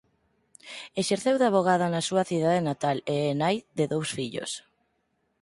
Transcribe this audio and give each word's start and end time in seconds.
Exerceu 1.01 1.35
de 1.39 1.47
avogada 1.47 1.87
na 1.93 2.01
súa 2.07 2.23
cidade 2.31 2.65
natal 2.69 2.97
e 3.13 3.15
é 3.29 3.31
nai 3.41 3.57
de 3.77 3.85
dous 3.93 4.09
fillos. 4.17 4.51